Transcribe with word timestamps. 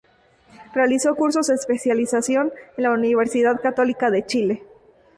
Realizó 0.73 1.13
cursos 1.13 1.45
de 1.45 1.53
especialización 1.53 2.51
en 2.75 2.83
la 2.85 2.89
Universidad 2.91 3.61
Católica 3.61 4.09
de 4.09 4.25
Chile. 4.25 4.63